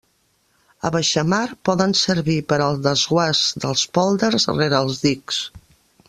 [0.87, 5.43] A baixamar poden servir per al desguàs dels pòlders rere els dics.